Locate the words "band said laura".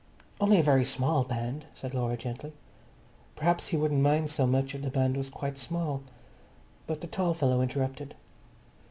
1.23-2.17